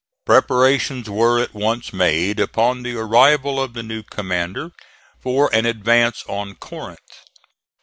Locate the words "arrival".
2.95-3.61